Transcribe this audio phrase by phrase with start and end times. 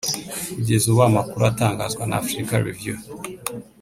[0.55, 2.97] Kugeza ubu amakuru atangazwa na Afrika Review